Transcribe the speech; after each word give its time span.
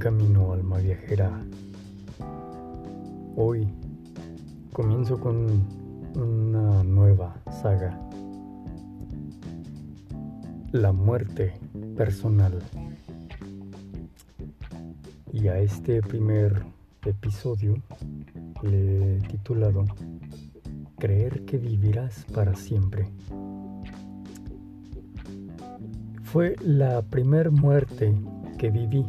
camino, 0.00 0.54
alma 0.54 0.78
viajera. 0.78 1.30
Hoy 3.36 3.68
comienzo 4.72 5.20
con 5.20 5.62
una 6.16 6.82
nueva 6.82 7.36
saga. 7.62 8.00
La 10.72 10.90
muerte 10.92 11.52
personal. 11.98 12.58
Y 15.32 15.48
a 15.48 15.58
este 15.58 16.00
primer 16.00 16.64
episodio 17.04 17.74
le 18.62 19.16
he 19.16 19.20
titulado 19.20 19.84
Creer 20.98 21.44
que 21.44 21.58
vivirás 21.58 22.24
para 22.32 22.54
siempre. 22.54 23.06
Fue 26.22 26.56
la 26.62 27.02
primer 27.02 27.50
muerte 27.50 28.14
que 28.56 28.70
viví 28.70 29.04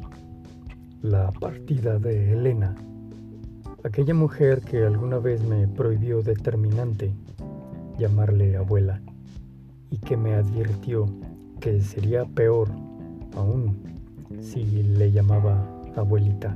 la 1.01 1.31
partida 1.31 1.97
de 1.97 2.33
Elena, 2.33 2.75
aquella 3.83 4.13
mujer 4.13 4.61
que 4.61 4.85
alguna 4.85 5.17
vez 5.17 5.43
me 5.43 5.67
prohibió 5.67 6.21
determinante 6.21 7.11
llamarle 7.97 8.55
abuela 8.55 9.01
y 9.89 9.97
que 9.97 10.15
me 10.15 10.35
advirtió 10.35 11.07
que 11.59 11.81
sería 11.81 12.25
peor 12.25 12.69
aún 13.35 13.77
si 14.41 14.63
le 14.63 15.11
llamaba 15.11 15.67
abuelita. 15.95 16.55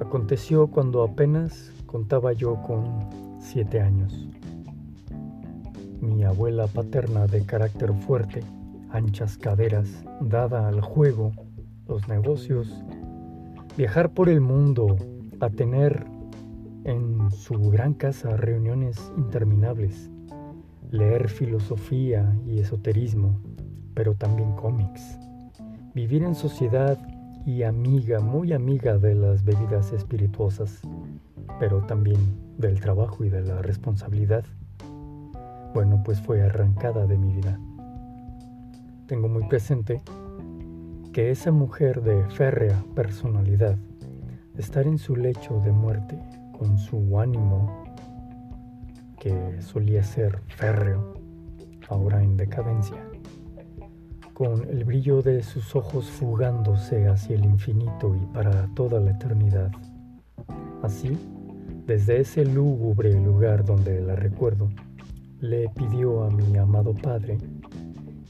Aconteció 0.00 0.66
cuando 0.66 1.04
apenas 1.04 1.72
contaba 1.86 2.32
yo 2.32 2.60
con 2.62 3.08
siete 3.40 3.80
años. 3.80 4.28
Mi 6.00 6.24
abuela 6.24 6.66
paterna 6.66 7.26
de 7.28 7.44
carácter 7.44 7.92
fuerte, 7.92 8.42
anchas 8.90 9.38
caderas, 9.38 9.88
dada 10.20 10.66
al 10.66 10.80
juego, 10.80 11.32
los 11.90 12.06
negocios, 12.08 12.72
viajar 13.76 14.10
por 14.10 14.28
el 14.28 14.40
mundo, 14.40 14.96
a 15.40 15.50
tener 15.50 16.06
en 16.84 17.30
su 17.32 17.58
gran 17.70 17.94
casa 17.94 18.36
reuniones 18.36 19.12
interminables, 19.16 20.08
leer 20.92 21.28
filosofía 21.28 22.32
y 22.46 22.60
esoterismo, 22.60 23.40
pero 23.94 24.14
también 24.14 24.52
cómics, 24.52 25.18
vivir 25.92 26.22
en 26.22 26.36
sociedad 26.36 26.96
y 27.44 27.64
amiga, 27.64 28.20
muy 28.20 28.52
amiga 28.52 28.96
de 28.96 29.16
las 29.16 29.44
bebidas 29.44 29.92
espirituosas, 29.92 30.82
pero 31.58 31.80
también 31.86 32.20
del 32.56 32.78
trabajo 32.78 33.24
y 33.24 33.30
de 33.30 33.42
la 33.42 33.62
responsabilidad. 33.62 34.44
Bueno, 35.74 36.02
pues 36.04 36.20
fue 36.20 36.40
arrancada 36.40 37.06
de 37.06 37.18
mi 37.18 37.32
vida. 37.32 37.58
Tengo 39.06 39.28
muy 39.28 39.42
presente 39.48 40.00
que 41.12 41.30
esa 41.30 41.50
mujer 41.50 42.02
de 42.02 42.22
férrea 42.30 42.84
personalidad, 42.94 43.76
estar 44.56 44.86
en 44.86 44.96
su 44.96 45.16
lecho 45.16 45.60
de 45.60 45.72
muerte 45.72 46.16
con 46.56 46.78
su 46.78 47.18
ánimo 47.18 47.84
que 49.18 49.60
solía 49.60 50.04
ser 50.04 50.40
férreo, 50.46 51.14
ahora 51.88 52.22
en 52.22 52.36
decadencia, 52.36 52.96
con 54.34 54.68
el 54.68 54.84
brillo 54.84 55.20
de 55.20 55.42
sus 55.42 55.74
ojos 55.74 56.06
fugándose 56.06 57.08
hacia 57.08 57.34
el 57.34 57.44
infinito 57.44 58.14
y 58.14 58.24
para 58.32 58.68
toda 58.74 59.00
la 59.00 59.10
eternidad. 59.10 59.72
Así, 60.82 61.18
desde 61.86 62.20
ese 62.20 62.44
lúgubre 62.44 63.12
lugar 63.20 63.64
donde 63.64 64.00
la 64.00 64.14
recuerdo, 64.14 64.70
le 65.40 65.68
pidió 65.70 66.22
a 66.22 66.30
mi 66.30 66.56
amado 66.56 66.94
Padre 66.94 67.36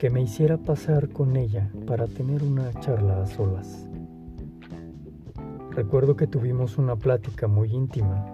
que 0.01 0.09
me 0.09 0.23
hiciera 0.23 0.57
pasar 0.57 1.11
con 1.11 1.37
ella 1.37 1.71
para 1.87 2.07
tener 2.07 2.43
una 2.43 2.73
charla 2.81 3.23
a 3.23 3.27
solas. 3.27 3.87
Recuerdo 5.73 6.17
que 6.17 6.27
tuvimos 6.27 6.79
una 6.79 6.97
plática 6.97 7.47
muy 7.49 7.71
íntima. 7.71 8.25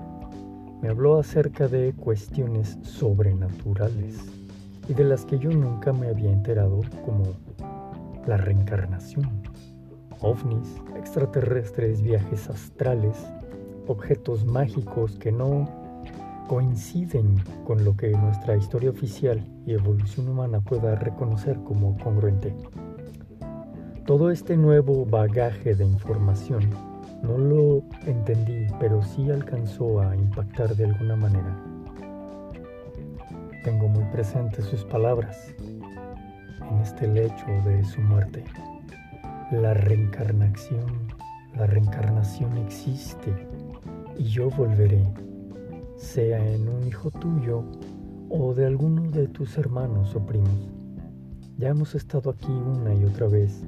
Me 0.80 0.90
habló 0.90 1.18
acerca 1.18 1.66
de 1.66 1.92
cuestiones 1.92 2.78
sobrenaturales 2.82 4.16
y 4.88 4.94
de 4.94 5.02
las 5.02 5.24
que 5.24 5.40
yo 5.40 5.50
nunca 5.50 5.92
me 5.92 6.06
había 6.06 6.30
enterado, 6.30 6.82
como 7.04 7.24
la 8.28 8.36
reencarnación, 8.36 9.28
ovnis, 10.20 10.76
extraterrestres, 10.96 12.00
viajes 12.00 12.48
astrales, 12.48 13.16
objetos 13.88 14.44
mágicos 14.46 15.16
que 15.18 15.32
no 15.32 15.85
coinciden 16.46 17.42
con 17.64 17.84
lo 17.84 17.96
que 17.96 18.10
nuestra 18.10 18.56
historia 18.56 18.90
oficial 18.90 19.42
y 19.66 19.72
evolución 19.72 20.28
humana 20.28 20.60
pueda 20.60 20.94
reconocer 20.94 21.58
como 21.64 21.96
congruente. 21.98 22.54
Todo 24.06 24.30
este 24.30 24.56
nuevo 24.56 25.04
bagaje 25.04 25.74
de 25.74 25.84
información 25.84 26.70
no 27.22 27.38
lo 27.38 27.82
entendí, 28.06 28.66
pero 28.78 29.02
sí 29.02 29.30
alcanzó 29.30 30.00
a 30.00 30.14
impactar 30.14 30.76
de 30.76 30.84
alguna 30.84 31.16
manera. 31.16 31.56
Tengo 33.64 33.88
muy 33.88 34.04
presentes 34.12 34.64
sus 34.66 34.84
palabras 34.84 35.36
en 36.70 36.78
este 36.80 37.08
lecho 37.08 37.46
de 37.64 37.84
su 37.84 38.00
muerte. 38.00 38.44
La 39.50 39.74
reencarnación, 39.74 41.08
la 41.56 41.66
reencarnación 41.66 42.56
existe 42.58 43.32
y 44.16 44.24
yo 44.24 44.50
volveré 44.50 45.04
sea 45.96 46.38
en 46.54 46.68
un 46.68 46.86
hijo 46.86 47.10
tuyo 47.10 47.64
o 48.28 48.54
de 48.54 48.66
alguno 48.66 49.10
de 49.10 49.28
tus 49.28 49.56
hermanos 49.56 50.14
o 50.14 50.24
primos. 50.24 50.68
Ya 51.58 51.68
hemos 51.68 51.94
estado 51.94 52.30
aquí 52.30 52.52
una 52.52 52.94
y 52.94 53.04
otra 53.04 53.28
vez, 53.28 53.62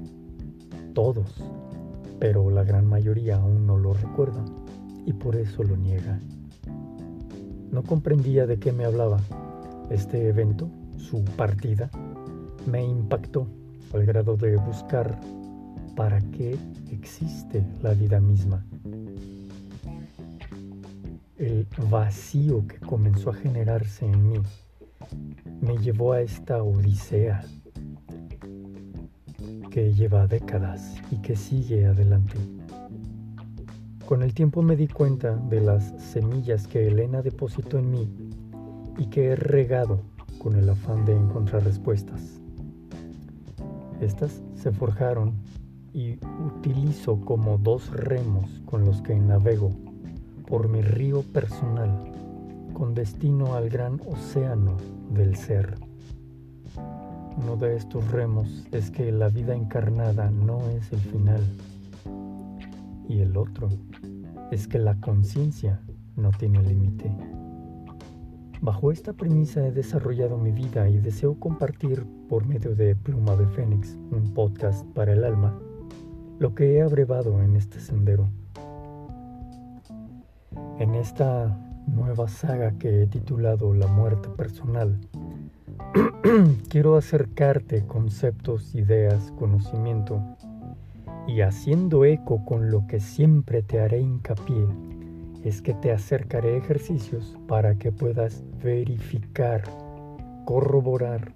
todos, 0.95 1.43
pero 2.19 2.51
la 2.51 2.65
gran 2.65 2.87
mayoría 2.87 3.37
aún 3.37 3.67
no 3.67 3.79
lo 3.79 3.95
recuerda 3.95 4.45
y 5.07 5.13
por 5.15 5.37
eso 5.37 5.63
lo 5.63 5.77
niega. 5.77 6.21
No 7.71 7.83
comprendía 7.83 8.47
de 8.47 8.59
qué 8.59 8.73
me 8.73 8.85
hablaba. 8.85 9.19
Este 9.91 10.29
evento, 10.29 10.69
su 10.97 11.25
partida, 11.25 11.91
me 12.67 12.85
impactó 12.85 13.47
al 13.95 14.05
grado 14.05 14.37
de 14.37 14.57
buscar 14.57 15.19
para 15.97 16.21
qué 16.31 16.59
existe 16.91 17.65
la 17.83 17.95
vida 17.95 18.21
misma 18.21 18.65
el 21.39 21.69
vacío 21.89 22.67
que 22.67 22.79
comenzó 22.81 23.31
a 23.31 23.35
generarse 23.35 24.05
en 24.05 24.29
mí 24.29 24.39
me 25.61 25.79
llevó 25.79 26.13
a 26.13 26.21
esta 26.21 26.63
odisea 26.63 27.45
que 29.71 29.93
lleva 29.95 30.27
décadas 30.27 30.97
y 31.13 31.17
que 31.19 31.37
sigue 31.37 31.87
adelante. 31.87 32.37
Con 34.05 34.23
el 34.23 34.35
tiempo 34.35 34.63
me 34.63 34.75
di 34.75 34.89
cuenta 34.89 35.37
de 35.37 35.61
las 35.61 35.95
semillas 36.03 36.67
que 36.67 36.89
Elena 36.89 37.23
depositó 37.23 37.79
en 37.79 37.91
mí 37.91 38.09
y 38.99 39.07
que 39.07 39.29
he 39.29 39.37
regado 39.37 40.01
con 40.39 40.57
el 40.57 40.69
afán 40.69 41.05
de 41.05 41.13
encontrar 41.13 41.63
respuestas. 41.63 42.41
Estas 44.01 44.43
se 44.55 44.73
forjaron 44.73 45.35
y 45.93 46.19
utilizo 46.45 47.21
como 47.21 47.59
dos 47.59 47.91
remos 47.91 48.61
con 48.67 48.85
los 48.85 49.03
que 49.03 49.15
navego 49.15 49.73
por 50.49 50.69
mi 50.69 50.81
río 50.81 51.23
personal 51.23 51.91
con 52.73 52.95
destino 52.95 53.55
al 53.55 53.69
gran 53.69 54.01
océano 54.07 54.79
del 55.11 55.37
ser. 55.37 55.75
Uno 57.37 57.57
de 57.57 57.77
estos 57.77 58.11
remos 58.11 58.67
es 58.73 58.91
que 58.91 59.13
la 59.13 59.29
vida 59.29 59.55
encarnada 59.55 60.31
no 60.31 60.61
es 60.71 60.91
el 60.93 61.01
final 61.01 61.43
y 63.09 63.21
el 63.21 63.37
otro 63.37 63.69
es 64.51 64.67
que 64.67 64.79
la 64.79 64.99
conciencia 65.01 65.81
no 66.17 66.31
tiene 66.31 66.63
límite. 66.63 67.15
Bajo 68.63 68.91
esta 68.91 69.13
premisa 69.13 69.67
he 69.67 69.71
desarrollado 69.71 70.39
mi 70.39 70.51
vida 70.51 70.89
y 70.89 70.99
deseo 70.99 71.39
compartir 71.39 72.05
por 72.29 72.47
medio 72.47 72.75
de 72.75 72.97
Pluma 72.97 73.37
de 73.37 73.47
Fénix, 73.49 73.97
un 74.11 74.33
podcast 74.35 74.85
para 74.95 75.13
el 75.13 75.25
alma, 75.25 75.59
lo 76.39 76.55
que 76.55 76.75
he 76.75 76.83
abrevado 76.83 77.43
en 77.43 77.55
este 77.55 77.81
sendero. 77.81 78.29
En 80.79 80.95
esta 80.95 81.59
nueva 81.89 82.29
saga 82.29 82.71
que 82.79 83.03
he 83.03 83.07
titulado 83.09 83.75
La 83.75 83.89
muerte 83.89 84.29
personal, 84.29 84.97
quiero 86.69 86.97
acercarte 86.97 87.85
conceptos, 87.85 88.77
ideas, 88.77 89.33
conocimiento 89.33 90.23
y 91.27 91.41
haciendo 91.41 92.05
eco 92.05 92.45
con 92.45 92.71
lo 92.71 92.87
que 92.87 93.01
siempre 93.01 93.63
te 93.63 93.81
haré 93.81 94.01
hincapié, 94.01 94.69
es 95.43 95.63
que 95.63 95.75
te 95.75 95.91
acercaré 95.91 96.57
ejercicios 96.57 97.37
para 97.49 97.75
que 97.75 97.91
puedas 97.91 98.45
verificar, 98.63 99.65
corroborar 100.45 101.33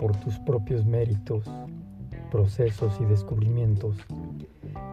por 0.00 0.16
tus 0.16 0.38
propios 0.38 0.86
méritos, 0.86 1.50
procesos 2.30 2.98
y 2.98 3.04
descubrimientos 3.04 3.98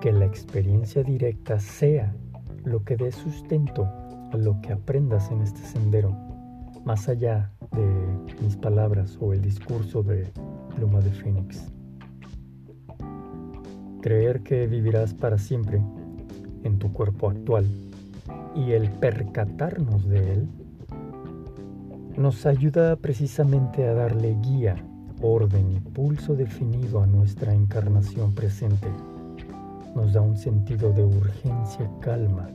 que 0.02 0.12
la 0.12 0.26
experiencia 0.26 1.04
directa 1.04 1.58
sea 1.58 2.14
lo 2.66 2.84
que 2.84 2.98
dé 2.98 3.12
sustento 3.12 3.86
a 4.32 4.38
lo 4.38 4.62
que 4.62 4.74
aprendas 4.74 5.32
en 5.32 5.42
este 5.42 5.62
sendero, 5.62 6.16
más 6.86 7.10
allá 7.10 7.52
de 7.72 8.42
mis 8.42 8.56
palabras 8.56 9.18
o 9.20 9.34
el 9.34 9.42
discurso 9.42 10.04
de 10.04 10.32
Pluma 10.76 11.00
de 11.00 11.12
Fénix. 11.12 11.72
creer 14.02 14.42
que 14.42 14.66
vivirás 14.66 15.14
para 15.14 15.38
siempre 15.38 15.82
en 16.64 16.80
tu 16.80 16.92
cuerpo 16.92 17.30
actual 17.30 17.68
y 18.56 18.72
el 18.72 18.90
percatarnos 18.90 20.08
de 20.10 20.34
él 20.34 20.50
nos 22.18 22.46
ayuda 22.46 22.96
precisamente 22.98 23.88
a 23.88 23.94
darle 23.94 24.36
guía, 24.42 24.76
orden 25.22 25.72
y 25.72 25.80
pulso 25.80 26.36
definido 26.36 27.02
a 27.02 27.08
nuestra 27.08 27.54
encarnación 27.54 28.34
presente. 28.34 28.88
Nos 29.96 30.14
da 30.14 30.22
un 30.22 30.38
sentido 30.38 30.92
de 30.94 31.04
urgencia 31.04 31.90
calma 32.00 32.50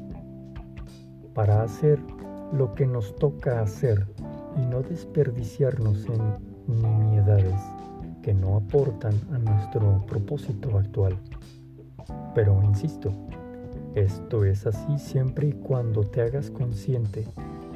para 1.34 1.62
hacer 1.62 2.00
lo 2.52 2.74
que 2.74 2.86
nos 2.86 3.14
toca 3.16 3.60
hacer 3.60 4.06
y 4.56 4.64
no 4.66 4.82
desperdiciarnos 4.82 6.06
en 6.06 6.46
nimiedades 6.66 7.60
que 8.22 8.32
no 8.32 8.56
aportan 8.56 9.14
a 9.32 9.38
nuestro 9.38 10.04
propósito 10.06 10.78
actual. 10.78 11.16
Pero 12.34 12.62
insisto, 12.62 13.12
esto 13.94 14.44
es 14.44 14.66
así 14.66 14.98
siempre 14.98 15.48
y 15.48 15.52
cuando 15.52 16.02
te 16.02 16.22
hagas 16.22 16.50
consciente 16.50 17.24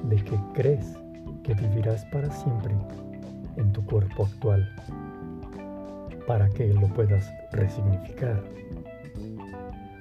de 0.05 0.17
que 0.17 0.39
crees 0.55 0.99
que 1.43 1.55
vivirás 1.55 2.05
para 2.07 2.31
siempre 2.31 2.75
en 3.57 3.73
tu 3.73 3.85
cuerpo 3.85 4.25
actual, 4.25 4.69
para 6.27 6.49
que 6.49 6.73
lo 6.73 6.89
puedas 6.89 7.25
resignificar. 7.53 8.43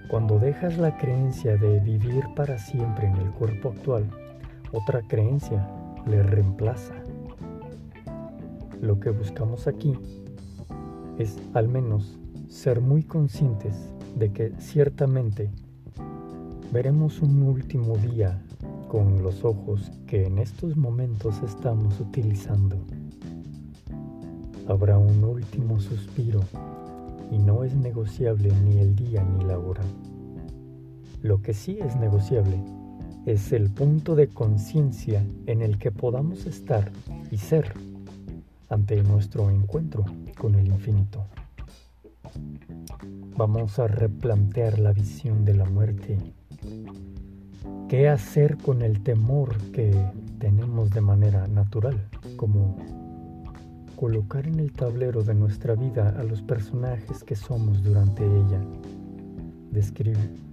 Cuando 0.09 0.39
dejas 0.39 0.79
la 0.79 0.97
creencia 0.97 1.55
de 1.55 1.79
vivir 1.81 2.25
para 2.35 2.57
siempre 2.57 3.07
en 3.07 3.15
el 3.17 3.29
cuerpo 3.29 3.69
actual, 3.69 4.09
otra 4.71 5.03
creencia 5.03 5.69
le 6.07 6.23
reemplaza. 6.23 6.95
Lo 8.81 8.99
que 8.99 9.11
buscamos 9.11 9.67
aquí 9.67 9.93
es 11.19 11.37
al 11.53 11.67
menos 11.67 12.17
ser 12.47 12.81
muy 12.81 13.03
conscientes 13.03 13.75
de 14.15 14.31
que 14.33 14.51
ciertamente 14.57 15.51
veremos 16.71 17.21
un 17.21 17.43
último 17.43 17.95
día 17.97 18.41
con 18.87 19.21
los 19.21 19.45
ojos 19.45 19.91
que 20.07 20.25
en 20.25 20.39
estos 20.39 20.75
momentos 20.75 21.39
estamos 21.43 21.99
utilizando. 21.99 22.77
Habrá 24.67 24.97
un 24.97 25.23
último 25.23 25.79
suspiro 25.79 26.39
y 27.31 27.37
no 27.37 27.63
es 27.63 27.75
negociable 27.75 28.51
ni 28.63 28.77
el 28.79 28.95
día 28.95 29.23
ni 29.23 29.45
la 29.45 29.57
hora. 29.57 29.83
Lo 31.21 31.41
que 31.41 31.53
sí 31.53 31.79
es 31.79 31.95
negociable 31.95 32.59
es 33.25 33.51
el 33.51 33.69
punto 33.69 34.15
de 34.15 34.27
conciencia 34.27 35.25
en 35.45 35.61
el 35.61 35.77
que 35.77 35.91
podamos 35.91 36.45
estar 36.45 36.91
y 37.31 37.37
ser 37.37 37.73
ante 38.69 39.01
nuestro 39.03 39.49
encuentro 39.49 40.05
con 40.37 40.55
el 40.55 40.67
infinito. 40.67 41.25
Vamos 43.35 43.79
a 43.79 43.87
replantear 43.87 44.79
la 44.79 44.93
visión 44.93 45.45
de 45.45 45.53
la 45.53 45.65
muerte 45.65 46.17
qué 47.89 48.07
hacer 48.07 48.57
con 48.57 48.83
el 48.83 49.01
temor 49.01 49.57
que 49.71 49.91
tenemos 50.37 50.91
de 50.91 51.01
manera 51.01 51.47
natural, 51.47 52.07
como 52.37 52.77
colocar 53.99 54.47
en 54.47 54.61
el 54.61 54.71
tablero 54.71 55.23
de 55.23 55.33
nuestra 55.33 55.75
vida 55.75 56.15
a 56.17 56.23
los 56.23 56.41
personajes 56.41 57.21
que 57.21 57.35
somos 57.35 57.83
durante 57.83 58.23
ella, 58.23 58.61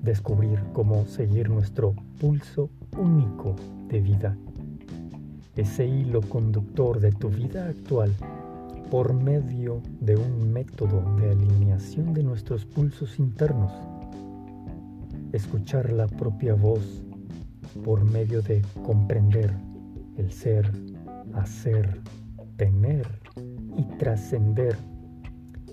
descubrir 0.02 0.58
cómo 0.72 1.06
seguir 1.06 1.48
nuestro 1.48 1.94
pulso 2.20 2.70
único 2.98 3.54
de 3.87 4.00
vida, 4.00 4.37
ese 5.54 5.87
hilo 5.87 6.22
conductor 6.22 6.98
de 6.98 7.12
tu 7.12 7.28
vida 7.28 7.69
actual 7.69 8.12
por 8.90 9.14
medio 9.14 9.81
de 10.00 10.16
un 10.16 10.52
método 10.52 11.04
de 11.20 11.31
alineación 11.31 12.14
de 12.14 12.25
nuestros 12.25 12.64
pulsos 12.64 13.16
internos, 13.20 13.72
escuchar 15.32 15.92
la 15.92 16.08
propia 16.08 16.54
voz 16.54 17.04
por 17.84 18.04
medio 18.04 18.42
de 18.42 18.62
comprender 18.84 19.54
el 20.16 20.32
ser, 20.32 20.69
hacer, 21.32 22.00
tener 22.56 23.25
y 23.76 23.84
trascender 23.99 24.76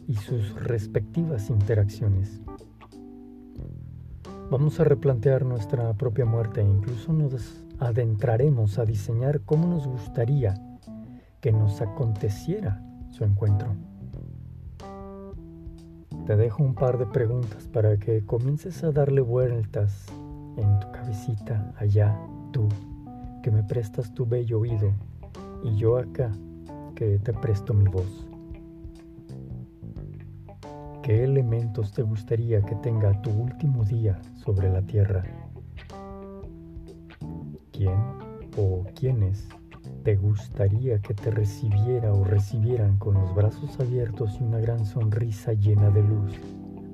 y 0.08 0.16
sus 0.16 0.54
respectivas 0.62 1.50
interacciones. 1.50 2.42
Vamos 4.52 4.80
a 4.80 4.84
replantear 4.84 5.46
nuestra 5.46 5.94
propia 5.94 6.26
muerte 6.26 6.62
e 6.62 6.66
incluso 6.66 7.14
nos 7.14 7.66
adentraremos 7.80 8.78
a 8.78 8.86
diseñar 8.86 9.42
cómo 9.42 9.68
nos 9.68 9.88
gustaría 9.88 10.54
que 11.42 11.52
nos 11.52 11.82
aconteciera 11.82 12.82
su 13.10 13.24
encuentro. 13.24 13.76
Te 16.26 16.38
dejo 16.38 16.64
un 16.64 16.74
par 16.76 16.98
de 16.98 17.06
preguntas 17.06 17.68
para 17.68 17.98
que 17.98 18.26
comiences 18.26 18.84
a 18.84 18.92
darle 18.92 19.22
vueltas 19.22 20.06
en 20.56 20.80
tu 20.80 20.92
cabecita, 20.92 21.74
allá, 21.78 22.18
tú, 22.52 22.70
que 23.42 23.52
me 23.52 23.64
prestas 23.64 24.14
tu 24.14 24.26
bello 24.26 24.60
oído, 24.60 24.94
y 25.64 25.76
yo 25.76 25.98
acá, 25.98 26.32
que 26.96 27.20
te 27.20 27.34
presto 27.34 27.74
mi 27.74 27.86
voz. 27.86 28.28
¿Qué 31.02 31.24
elementos 31.24 31.92
te 31.92 32.02
gustaría 32.02 32.62
que 32.62 32.76
tenga 32.76 33.22
tu 33.22 33.30
último 33.30 33.84
día 33.84 34.22
sobre 34.44 34.72
la 34.72 34.82
tierra? 34.82 35.24
¿Quién 37.72 38.00
o 38.58 38.86
quiénes 38.96 39.50
te 40.04 40.16
gustaría 40.16 41.00
que 41.00 41.14
te 41.14 41.32
recibiera 41.32 42.14
o 42.14 42.24
recibieran 42.24 42.98
con 42.98 43.16
los 43.16 43.36
brazos 43.36 43.80
abiertos 43.80 44.38
y 44.40 44.44
una 44.44 44.60
gran 44.60 44.86
sonrisa 44.86 45.54
llena 45.54 45.90
de 45.90 46.04
luz 46.04 46.34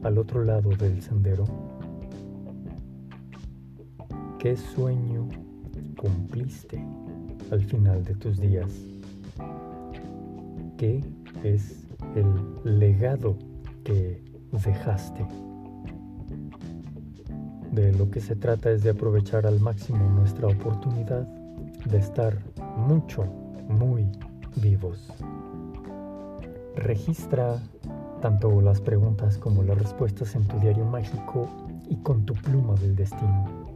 al 0.03 0.17
otro 0.17 0.43
lado 0.43 0.69
del 0.69 1.01
sendero? 1.01 1.43
¿Qué 4.39 4.55
sueño 4.55 5.27
cumpliste 5.97 6.83
al 7.51 7.61
final 7.61 8.03
de 8.05 8.15
tus 8.15 8.39
días? 8.39 8.98
¿Qué 10.79 11.03
es 11.43 11.85
el 12.15 12.79
legado 12.79 13.35
que 13.83 14.23
dejaste? 14.63 15.27
De 17.73 17.91
lo 17.91 18.09
que 18.09 18.21
se 18.21 18.37
trata 18.37 18.71
es 18.71 18.83
de 18.83 18.91
aprovechar 18.91 19.45
al 19.45 19.59
máximo 19.59 20.09
nuestra 20.11 20.47
oportunidad 20.47 21.27
de 21.83 21.97
estar 21.97 22.37
mucho, 22.77 23.25
muy 23.67 24.07
vivos. 24.55 25.11
Registra 26.77 27.61
tanto 28.21 28.61
las 28.61 28.79
preguntas 28.79 29.37
como 29.37 29.63
las 29.63 29.77
respuestas 29.77 30.33
en 30.35 30.47
tu 30.47 30.61
diario 30.61 30.85
mágico 30.85 31.49
y 31.89 31.97
con 31.97 32.23
tu 32.23 32.35
pluma 32.35 32.75
del 32.75 32.95
destino. 32.95 33.67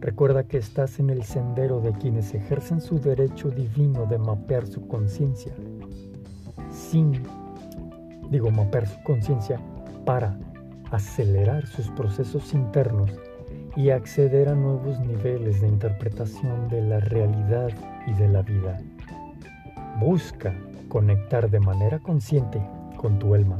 Recuerda 0.00 0.42
que 0.42 0.58
estás 0.58 0.98
en 0.98 1.10
el 1.10 1.22
sendero 1.22 1.80
de 1.80 1.92
quienes 1.92 2.34
ejercen 2.34 2.80
su 2.80 2.98
derecho 2.98 3.50
divino 3.50 4.04
de 4.06 4.18
mapear 4.18 4.66
su 4.66 4.88
conciencia. 4.88 5.54
Sin, 6.94 7.10
digo, 8.30 8.52
mapear 8.52 8.86
su 8.86 9.02
conciencia 9.02 9.58
para 10.04 10.38
acelerar 10.92 11.66
sus 11.66 11.90
procesos 11.90 12.54
internos 12.54 13.10
y 13.74 13.90
acceder 13.90 14.48
a 14.48 14.54
nuevos 14.54 15.00
niveles 15.00 15.60
de 15.60 15.66
interpretación 15.66 16.68
de 16.68 16.82
la 16.82 17.00
realidad 17.00 17.70
y 18.06 18.12
de 18.12 18.28
la 18.28 18.42
vida. 18.42 18.78
Busca 19.98 20.54
conectar 20.88 21.50
de 21.50 21.58
manera 21.58 21.98
consciente 21.98 22.62
con 22.96 23.18
tu 23.18 23.34
alma. 23.34 23.58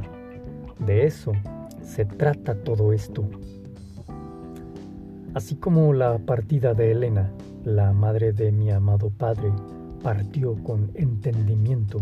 De 0.79 1.05
eso 1.05 1.33
se 1.81 2.05
trata 2.05 2.55
todo 2.55 2.93
esto. 2.93 3.25
Así 5.33 5.57
como 5.57 5.91
la 5.91 6.19
partida 6.19 6.73
de 6.73 6.93
Elena, 6.93 7.33
la 7.65 7.91
madre 7.91 8.31
de 8.31 8.53
mi 8.53 8.71
amado 8.71 9.09
padre, 9.09 9.51
partió 10.01 10.55
con 10.63 10.89
entendimiento, 10.93 11.99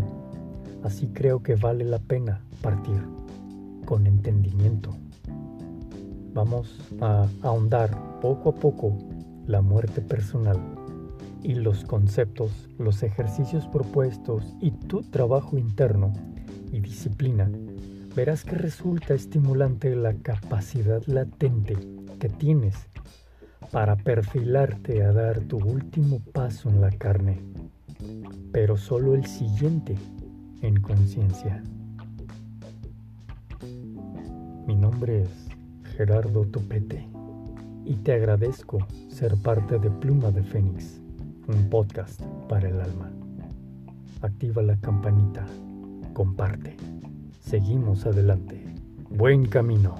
así 0.82 1.08
creo 1.08 1.42
que 1.42 1.54
vale 1.54 1.84
la 1.84 1.98
pena 1.98 2.40
partir 2.62 3.02
con 3.84 4.06
entendimiento. 4.06 4.90
Vamos 6.32 6.80
a 7.00 7.28
ahondar 7.42 8.20
poco 8.20 8.50
a 8.50 8.54
poco 8.54 8.98
la 9.46 9.62
muerte 9.62 10.00
personal 10.00 10.58
y 11.42 11.54
los 11.54 11.84
conceptos, 11.84 12.50
los 12.78 13.02
ejercicios 13.02 13.66
propuestos 13.68 14.56
y 14.60 14.70
tu 14.70 15.02
trabajo 15.02 15.58
interno 15.58 16.12
y 16.72 16.80
disciplina, 16.80 17.50
verás 18.16 18.44
que 18.44 18.56
resulta 18.56 19.14
estimulante 19.14 19.94
la 19.94 20.14
capacidad 20.14 21.02
latente 21.06 21.76
que 22.18 22.28
tienes 22.28 22.74
para 23.70 23.96
perfilarte 23.96 25.02
a 25.02 25.12
dar 25.12 25.40
tu 25.40 25.58
último 25.58 26.20
paso 26.32 26.70
en 26.70 26.80
la 26.80 26.90
carne, 26.90 27.42
pero 28.52 28.76
solo 28.76 29.14
el 29.14 29.26
siguiente 29.26 29.96
en 30.64 30.80
conciencia. 30.80 31.62
Mi 34.66 34.74
nombre 34.74 35.22
es 35.22 35.48
Gerardo 35.96 36.46
Topete 36.46 37.06
y 37.84 37.96
te 37.96 38.14
agradezco 38.14 38.78
ser 39.08 39.36
parte 39.36 39.78
de 39.78 39.90
Pluma 39.90 40.30
de 40.30 40.42
Fénix, 40.42 41.00
un 41.48 41.68
podcast 41.68 42.22
para 42.48 42.68
el 42.68 42.80
alma. 42.80 43.10
Activa 44.22 44.62
la 44.62 44.76
campanita, 44.76 45.44
comparte. 46.14 46.76
Seguimos 47.40 48.06
adelante. 48.06 48.64
Buen 49.10 49.44
camino. 49.46 49.94